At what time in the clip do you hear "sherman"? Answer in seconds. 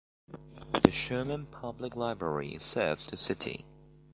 0.89-1.45